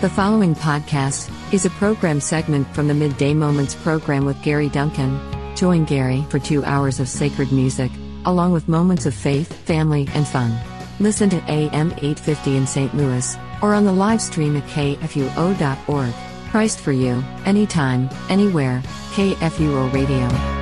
[0.00, 5.18] The following podcast is a program segment from the Midday Moments program with Gary Duncan.
[5.56, 7.90] Join Gary for two hours of sacred music,
[8.24, 10.56] along with moments of faith, family, and fun.
[11.00, 12.94] Listen to AM 850 in St.
[12.94, 16.14] Louis, or on the live stream at kfuo.org.
[16.52, 18.80] Christ for you, anytime, anywhere,
[19.14, 20.57] KFUO Radio.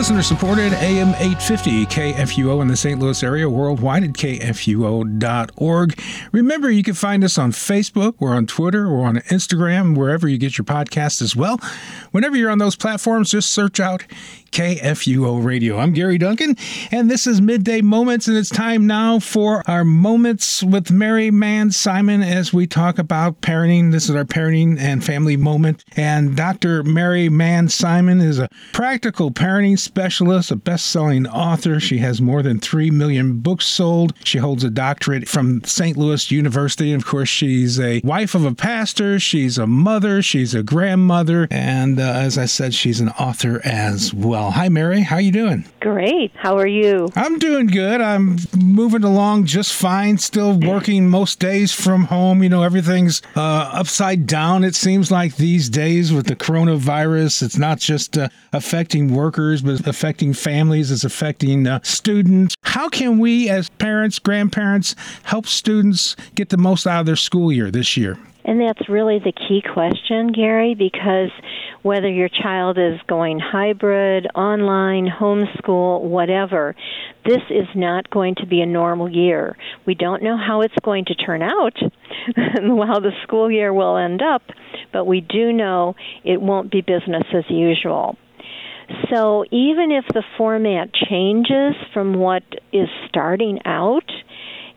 [0.00, 2.98] Listener supported AM 850 KFUO in the St.
[2.98, 6.02] Louis area, worldwide at KFUO.org.
[6.32, 10.38] Remember, you can find us on Facebook, or on Twitter, or on Instagram, wherever you
[10.38, 11.60] get your podcast as well.
[12.12, 14.06] Whenever you're on those platforms, just search out
[14.52, 15.78] KFUO Radio.
[15.78, 16.56] I'm Gary Duncan,
[16.90, 21.76] and this is Midday Moments, and it's time now for our Moments with Mary Manz
[21.76, 23.92] Simon as we talk about parenting.
[23.92, 25.84] This is our parenting and family moment.
[25.94, 26.82] And Dr.
[26.82, 31.80] Mary Manz Simon is a practical parenting specialist, a best selling author.
[31.80, 34.12] She has more than 3 million books sold.
[34.22, 35.96] She holds a doctorate from St.
[35.96, 36.92] Louis University.
[36.92, 41.48] And of course, she's a wife of a pastor, she's a mother, she's a grandmother,
[41.50, 44.52] and uh, as I said, she's an author as well.
[44.52, 45.00] Hi, Mary.
[45.00, 45.66] How are you doing?
[45.80, 46.30] Great.
[46.36, 47.08] How are you?
[47.16, 48.00] I'm doing good.
[48.00, 50.18] I'm moving along just fine.
[50.18, 52.44] Still working most days from home.
[52.44, 54.62] You know, everything's uh, upside down.
[54.62, 59.79] It seems like these days with the coronavirus, it's not just uh, affecting workers, but
[59.86, 60.90] affecting families.
[60.90, 62.54] It's affecting uh, students.
[62.62, 67.52] How can we, as parents, grandparents, help students get the most out of their school
[67.52, 68.18] year this year?
[68.44, 71.30] And that's really the key question, Gary, because
[71.82, 76.74] whether your child is going hybrid, online, homeschool, whatever,
[77.24, 79.56] this is not going to be a normal year.
[79.86, 81.76] We don't know how it's going to turn out
[82.36, 84.42] how the school year will end up,
[84.92, 85.94] but we do know
[86.24, 88.16] it won't be business as usual.
[89.10, 94.10] So even if the format changes from what is starting out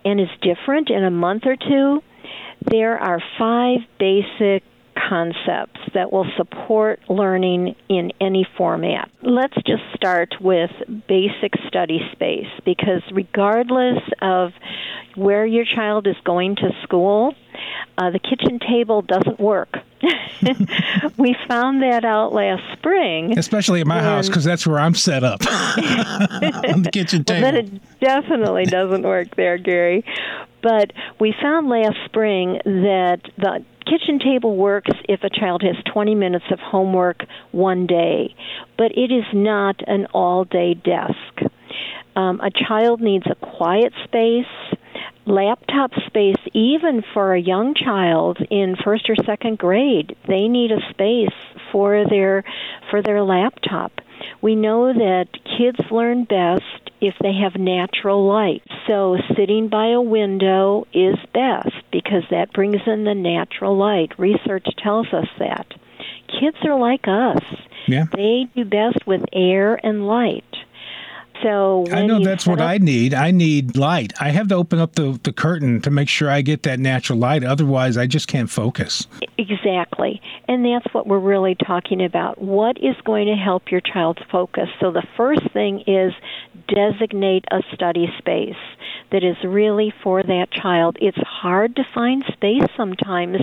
[0.06, 2.02] and is different in a month or two,
[2.70, 4.64] there are five basic
[5.10, 9.10] concepts that will support learning in any format.
[9.22, 10.70] Let's just start with
[11.08, 14.52] basic study space because, regardless of
[15.16, 17.34] where your child is going to school,
[17.98, 19.78] uh, the kitchen table doesn't work.
[21.18, 23.38] we found that out last spring.
[23.38, 27.42] Especially at my house, because that's where I'm set up on the kitchen table.
[27.42, 30.04] Well, then it definitely doesn't work there, Gary.
[30.62, 36.16] But we found last spring that the kitchen table works if a child has 20
[36.16, 38.34] minutes of homework one day,
[38.78, 41.54] but it is not an all day desk.
[42.16, 44.46] Um, a child needs a quiet space
[45.26, 50.16] laptop space even for a young child in first or second grade.
[50.28, 51.34] They need a space
[51.72, 52.44] for their
[52.90, 53.92] for their laptop.
[54.42, 58.64] We know that kids learn best if they have natural light.
[58.88, 64.18] So sitting by a window is best because that brings in the natural light.
[64.18, 65.68] Research tells us that.
[66.28, 67.44] Kids are like us.
[67.86, 68.06] Yeah.
[68.16, 70.53] they do best with air and light
[71.44, 73.14] so I know that's what up- I need.
[73.14, 74.14] I need light.
[74.20, 77.20] I have to open up the, the curtain to make sure I get that natural
[77.20, 77.44] light.
[77.44, 79.08] Otherwise, I just can't focus.
[79.38, 80.22] Exactly.
[80.48, 82.42] And that's what we're really talking about.
[82.42, 84.70] What is going to help your child's focus?
[84.80, 86.14] So the first thing is
[86.68, 88.56] designate a study space
[89.12, 90.98] that is really for that child.
[91.00, 93.38] It's hard to find space sometimes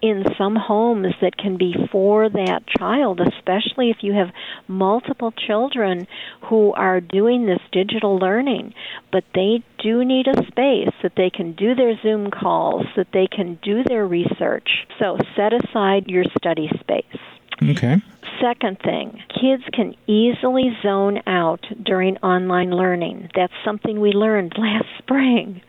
[0.00, 4.32] in some homes that can be for that child, especially if you have
[4.66, 6.06] multiple children
[6.44, 8.74] who are doing this digital learning.
[9.10, 13.26] But they do need a space that they can do their Zoom calls, that they
[13.26, 14.86] can do their research.
[14.98, 17.20] So set aside your study space.
[17.62, 18.00] Okay.
[18.40, 23.30] Second thing, kids can easily zone out during online learning.
[23.34, 25.60] That's something we learned last spring.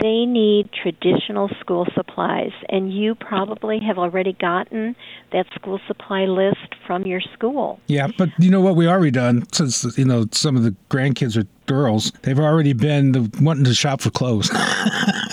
[0.00, 4.96] They need traditional school supplies, and you probably have already gotten
[5.32, 7.78] that school supply list from your school.
[7.88, 11.36] Yeah, but you know what we already done since you know some of the grandkids
[11.36, 14.50] are girls, they've already been the, wanting to shop for clothes.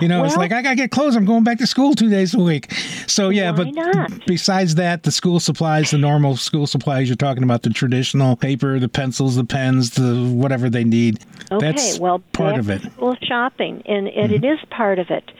[0.00, 1.16] you know, well, it's like I gotta get clothes.
[1.16, 2.72] I'm going back to school two days a week.
[3.06, 4.26] So yeah, but not?
[4.26, 8.78] besides that, the school supplies, the normal school supplies, you're talking about the traditional paper,
[8.78, 11.20] the pencils, the pens, the whatever they need.
[11.50, 12.82] Okay, That's well, part of it.
[12.82, 14.44] School shopping, and, and mm-hmm.
[14.44, 15.30] it is part of it.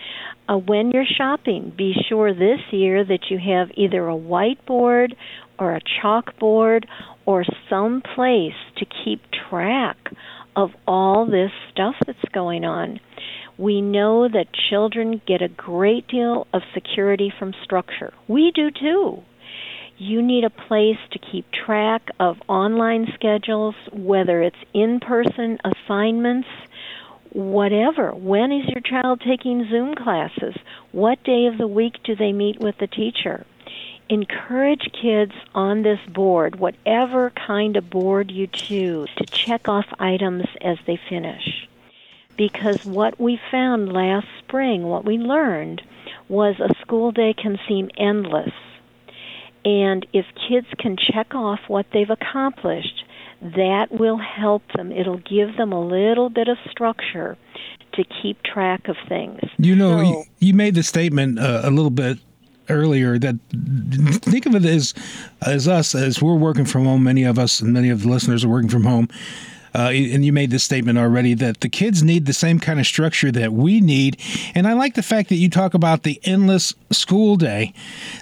[0.48, 5.14] Uh, when you're shopping, be sure this year that you have either a whiteboard
[5.60, 6.86] or a chalkboard
[7.26, 9.96] or some place to keep track
[10.56, 12.98] of all this stuff that's going on.
[13.60, 18.14] We know that children get a great deal of security from structure.
[18.26, 19.22] We do too.
[19.98, 26.48] You need a place to keep track of online schedules, whether it's in person assignments,
[27.34, 28.12] whatever.
[28.12, 30.54] When is your child taking Zoom classes?
[30.92, 33.44] What day of the week do they meet with the teacher?
[34.08, 40.46] Encourage kids on this board, whatever kind of board you choose, to check off items
[40.62, 41.68] as they finish.
[42.40, 45.82] Because what we found last spring, what we learned,
[46.26, 48.54] was a school day can seem endless.
[49.62, 53.04] And if kids can check off what they've accomplished,
[53.42, 54.90] that will help them.
[54.90, 57.36] It'll give them a little bit of structure
[57.92, 59.40] to keep track of things.
[59.58, 62.20] You know, so, you, you made the statement uh, a little bit
[62.70, 63.36] earlier that
[64.22, 64.94] think of it as
[65.44, 68.44] as us as we're working from home many of us and many of the listeners
[68.44, 69.08] are working from home
[69.74, 72.86] uh, and you made this statement already that the kids need the same kind of
[72.86, 74.20] structure that we need.
[74.54, 77.72] And I like the fact that you talk about the endless school day.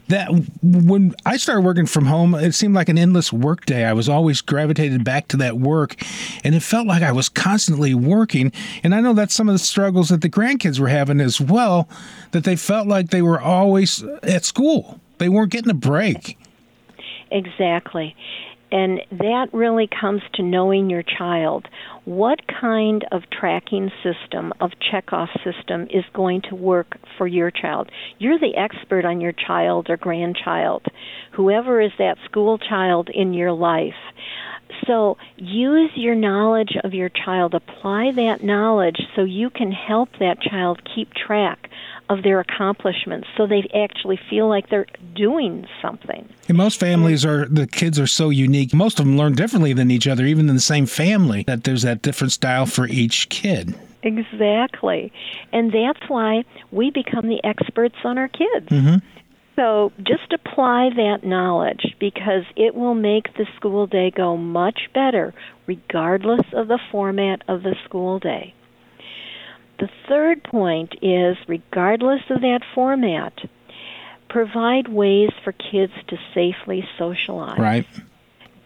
[0.08, 0.28] That
[0.62, 3.84] when I started working from home, it seemed like an endless work day.
[3.84, 5.96] I was always gravitated back to that work,
[6.44, 8.52] and it felt like I was constantly working.
[8.82, 11.88] And I know that's some of the struggles that the grandkids were having as well,
[12.32, 15.00] that they felt like they were always at school.
[15.18, 16.38] They weren't getting a break.
[17.30, 18.16] Exactly.
[18.70, 21.66] And that really comes to knowing your child.
[22.04, 27.90] What kind of tracking system, of checkoff system, is going to work for your child?
[28.18, 30.84] You're the expert on your child or grandchild,
[31.32, 33.94] whoever is that school child in your life.
[34.86, 40.40] So use your knowledge of your child, apply that knowledge so you can help that
[40.42, 41.70] child keep track
[42.08, 46.28] of their accomplishments so they actually feel like they're doing something.
[46.48, 48.72] And most families are the kids are so unique.
[48.72, 51.82] Most of them learn differently than each other even in the same family that there's
[51.82, 53.74] that different style for each kid.
[54.02, 55.12] Exactly.
[55.52, 58.68] And that's why we become the experts on our kids.
[58.68, 58.96] Mm-hmm.
[59.56, 65.34] So just apply that knowledge because it will make the school day go much better
[65.66, 68.54] regardless of the format of the school day.
[69.78, 73.32] The third point is regardless of that format,
[74.28, 77.58] provide ways for kids to safely socialize.
[77.58, 77.86] Right.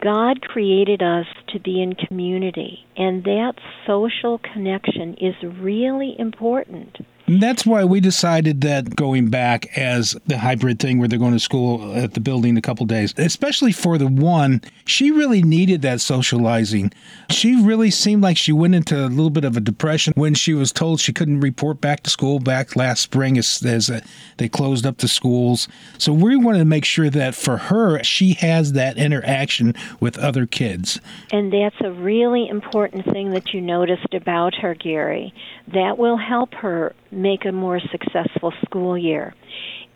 [0.01, 3.55] God created us to be in community, and that
[3.87, 6.99] social connection is really important.
[7.27, 11.39] That's why we decided that going back as the hybrid thing where they're going to
[11.41, 16.01] school at the building a couple days, especially for the one, she really needed that
[16.01, 16.93] socializing.
[17.31, 20.53] She really seemed like she went into a little bit of a depression when she
[20.53, 24.01] was told she couldn't report back to school back last spring as, as uh,
[24.39, 25.69] they closed up the schools.
[25.99, 30.45] So we wanted to make sure that for her, she has that interaction with other
[30.47, 31.01] kids.
[31.31, 35.33] And that's a really important thing that you noticed about her, Gary.
[35.69, 39.35] That will help her make a more successful school year.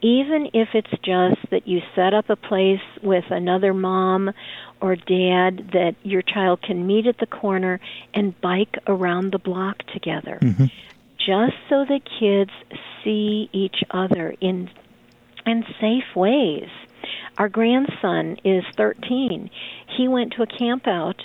[0.03, 4.31] Even if it's just that you set up a place with another mom
[4.81, 7.81] or dad that your child can meet at the corner
[8.13, 10.39] and bike around the block together.
[10.43, 10.67] Mm-hmm.
[11.19, 12.51] Just so the kids
[13.03, 14.71] see each other in
[15.47, 16.69] in safe ways.
[17.39, 19.51] Our grandson is 13.
[19.97, 21.23] He went to a camp out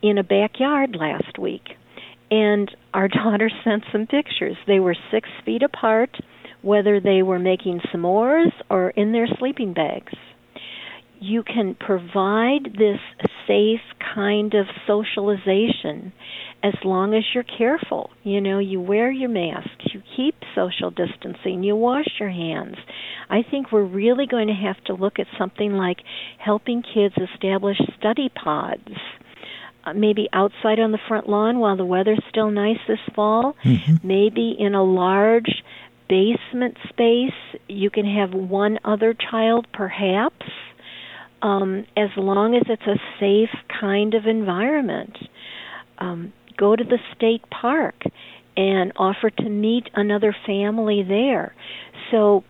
[0.00, 1.77] in a backyard last week
[2.30, 4.56] and our daughter sent some pictures.
[4.66, 6.16] They were six feet apart,
[6.62, 10.12] whether they were making s'mores or in their sleeping bags.
[11.20, 13.00] You can provide this
[13.48, 13.80] safe
[14.14, 16.12] kind of socialization
[16.62, 18.10] as long as you're careful.
[18.22, 22.76] You know, you wear your mask, you keep social distancing, you wash your hands.
[23.28, 25.98] I think we're really going to have to look at something like
[26.38, 28.94] helping kids establish study pods
[29.94, 33.56] maybe outside on the front lawn while the weather's still nice this fall.
[33.64, 34.06] Mm-hmm.
[34.06, 35.62] Maybe in a large
[36.08, 40.46] basement space, you can have one other child perhaps,
[41.42, 45.16] um, as long as it's a safe kind of environment.
[45.98, 48.02] Um, go to the state park
[48.56, 51.54] and offer to meet another family there.
[52.10, 52.42] So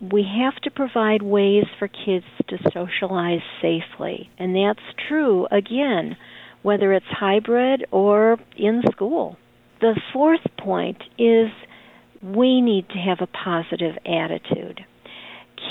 [0.00, 4.30] we have to provide ways for kids to socialize safely.
[4.38, 6.16] And that's true, again,
[6.62, 9.36] whether it's hybrid or in school.
[9.80, 11.48] The fourth point is
[12.22, 14.80] we need to have a positive attitude.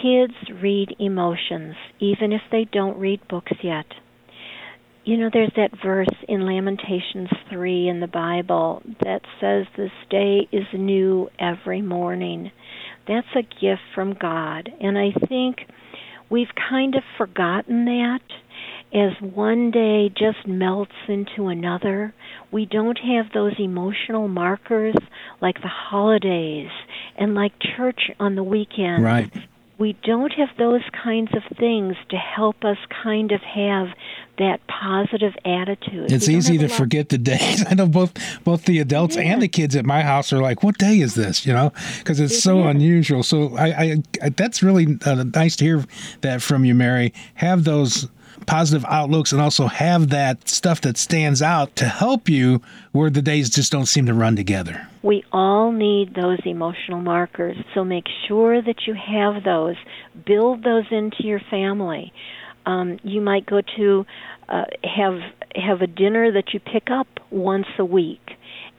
[0.01, 3.85] Kids read emotions, even if they don't read books yet.
[5.05, 10.47] You know, there's that verse in Lamentations 3 in the Bible that says, This day
[10.51, 12.51] is new every morning.
[13.07, 14.69] That's a gift from God.
[14.79, 15.57] And I think
[16.29, 18.21] we've kind of forgotten that
[18.93, 22.13] as one day just melts into another.
[22.51, 24.95] We don't have those emotional markers
[25.41, 26.69] like the holidays
[27.17, 29.03] and like church on the weekend.
[29.03, 29.31] Right.
[29.77, 33.87] We don't have those kinds of things to help us kind of have
[34.37, 36.11] that positive attitude.
[36.11, 37.63] It's easy to forget the days.
[37.69, 39.21] I know both both the adults yeah.
[39.23, 42.19] and the kids at my house are like, "What day is this?" You know, because
[42.19, 43.23] it's it so unusual.
[43.23, 45.85] So I, I, I, that's really uh, nice to hear
[46.21, 47.13] that from you, Mary.
[47.35, 48.09] Have those
[48.45, 53.21] positive outlooks and also have that stuff that stands out to help you where the
[53.21, 54.87] days just don't seem to run together.
[55.01, 59.75] We all need those emotional markers, so make sure that you have those.
[60.25, 62.11] Build those into your family.
[62.65, 64.05] Um, you might go to
[64.49, 65.19] uh, have
[65.55, 68.31] have a dinner that you pick up once a week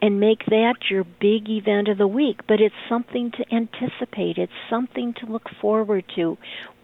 [0.02, 2.40] and make that your big event of the week.
[2.46, 6.38] But it's something to anticipate, it's something to look forward to.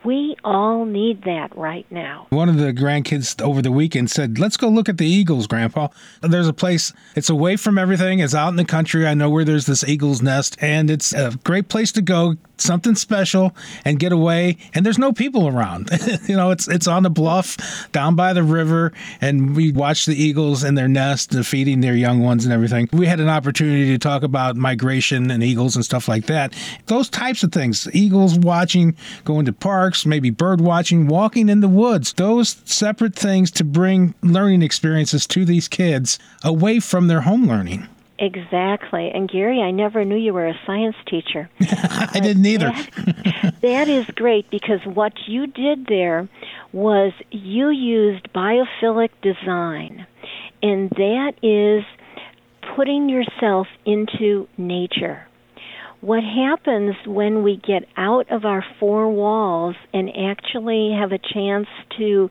[0.07, 2.29] We all need that right now.
[2.31, 5.89] One of the grandkids over the weekend said, Let's go look at the Eagles, Grandpa.
[6.21, 9.05] There's a place, it's away from everything, it's out in the country.
[9.05, 12.95] I know where there's this Eagles nest, and it's a great place to go, something
[12.95, 13.53] special,
[13.85, 14.59] and get away.
[14.75, 15.91] And there's no people around.
[16.29, 20.15] you know, it's it's on the bluff down by the river, and we watch the
[20.15, 22.89] Eagles in their nest and feeding their young ones and everything.
[22.93, 26.55] We had an opportunity to talk about migration and eagles and stuff like that.
[26.87, 28.95] Those types of things, eagles watching,
[29.25, 32.13] going to parks maybe bird watching, walking in the woods.
[32.13, 37.89] Those separate things to bring learning experiences to these kids away from their home learning.
[38.19, 39.11] Exactly.
[39.11, 41.49] And Gary, I never knew you were a science teacher.
[41.61, 42.73] I didn't either.
[42.73, 46.29] that, that is great because what you did there
[46.73, 50.07] was you used biophilic design,
[50.63, 51.85] and that is
[52.75, 55.27] putting yourself into nature
[56.07, 61.67] what happens when we get out of our four walls and actually have a chance
[61.99, 62.31] to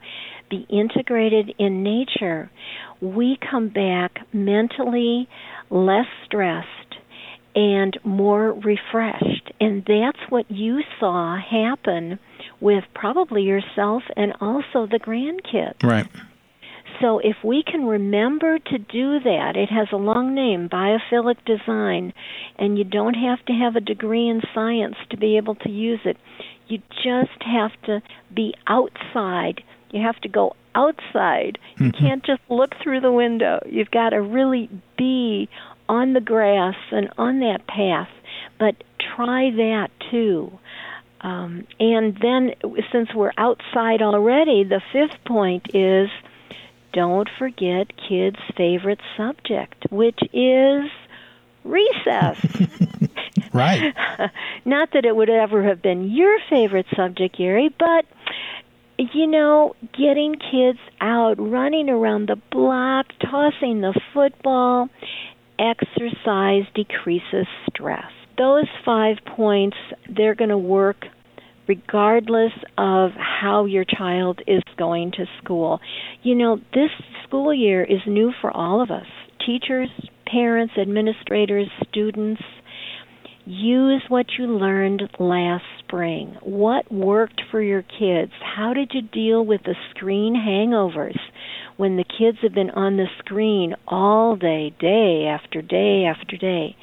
[0.50, 2.50] be integrated in nature,
[3.02, 5.28] we come back mentally
[5.70, 6.70] less stressed
[7.54, 9.52] and more refreshed.
[9.60, 12.18] And that's what you saw happen
[12.62, 15.84] with probably yourself and also the grandkids.
[15.84, 16.08] Right.
[17.02, 22.14] So if we can remember to do that, it has a long name, biophilic design,
[22.58, 26.00] and you don't have to have a degree in science to be able to use
[26.06, 26.18] it.
[26.68, 28.02] You just have to
[28.34, 29.64] be outside.
[29.92, 31.58] You have to go outside.
[31.78, 32.06] You mm-hmm.
[32.06, 33.60] can't just look through the window.
[33.66, 35.50] You've got to really be
[35.88, 38.10] on the grass and on that path.
[38.60, 38.84] But
[39.16, 40.58] try that too.
[41.22, 42.52] Um, and then,
[42.92, 46.10] since we're outside already, the fifth point is
[46.96, 50.90] don't forget kids' favorite subject, which is
[51.66, 52.40] recess.
[53.54, 53.94] right.
[54.66, 58.06] Not that it would ever have been your favorite subject, Gary, but
[58.98, 64.88] you know, getting kids out, running around the block, tossing the football,
[65.60, 68.10] exercise decreases stress.
[68.38, 69.76] Those five points,
[70.10, 71.08] they're going to work
[71.68, 75.80] regardless of how your child is going to school.
[76.24, 76.92] You know, this
[77.28, 79.08] school year is new for all of us
[79.46, 79.90] teachers,
[80.26, 82.42] parents, administrators, students.
[83.48, 86.36] Use what you learned last spring.
[86.42, 88.32] What worked for your kids?
[88.42, 91.20] How did you deal with the screen hangovers
[91.78, 96.76] when the kids have been on the screen all day, day after day after day?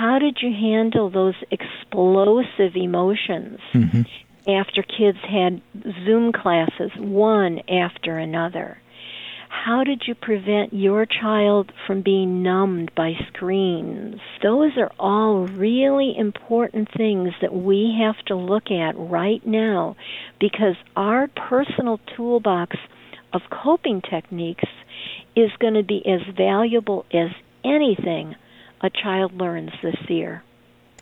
[0.00, 4.02] How did you handle those explosive emotions mm-hmm.
[4.50, 5.60] after kids had
[6.06, 8.78] Zoom classes one after another?
[9.50, 14.20] How did you prevent your child from being numbed by screens?
[14.42, 19.96] Those are all really important things that we have to look at right now
[20.40, 22.74] because our personal toolbox
[23.34, 24.64] of coping techniques
[25.36, 27.28] is going to be as valuable as
[27.64, 28.34] anything
[28.80, 30.42] a child learns this year.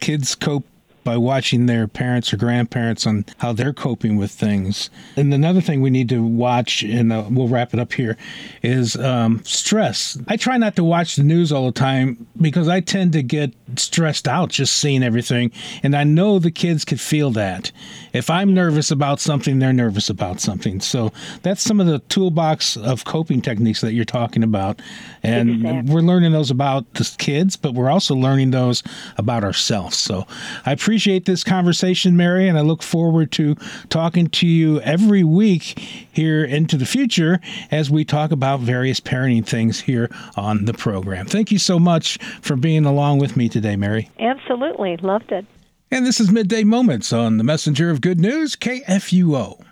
[0.01, 0.67] Kids cope
[1.09, 4.91] by watching their parents or grandparents on how they're coping with things.
[5.17, 8.19] And another thing we need to watch, and uh, we'll wrap it up here,
[8.63, 10.19] is um, stress.
[10.29, 13.55] I try not to watch the news all the time because I tend to get
[13.77, 15.51] stressed out just seeing everything.
[15.83, 17.73] And I know the kids could feel that.
[18.13, 20.79] If I'm nervous about something, they're nervous about something.
[20.81, 21.11] So
[21.43, 24.83] that's some of the toolbox of coping techniques that you're talking about.
[25.23, 25.95] And exactly.
[25.95, 28.83] we're learning those about the kids, but we're also learning those
[29.17, 29.97] about ourselves.
[29.97, 30.27] So
[30.67, 33.55] I appreciate this conversation, Mary, and I look forward to
[33.89, 35.79] talking to you every week
[36.11, 37.39] here into the future
[37.71, 41.27] as we talk about various parenting things here on the program.
[41.27, 44.11] Thank you so much for being along with me today, Mary.
[44.19, 44.97] Absolutely.
[44.97, 45.47] Loved it.
[45.93, 49.68] And this is Midday Moments on the Messenger of Good News, KFUO.